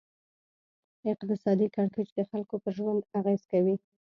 اقتصادي 1.11 1.67
کړکېچ 1.75 2.09
د 2.15 2.19
خلکو 2.29 2.55
پر 2.63 2.71
ژوند 2.77 3.01
اغېز 3.19 3.41
کوي. 3.51 3.75